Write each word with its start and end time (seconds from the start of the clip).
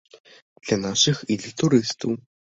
Для 0.63 0.77
нашых 0.85 1.21
і 1.35 1.37
для 1.43 1.51
турыстаў. 1.63 2.17